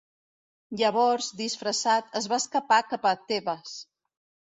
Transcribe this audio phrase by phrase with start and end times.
[0.81, 3.81] Llavors, disfressat, es va escapar cap a Tebes.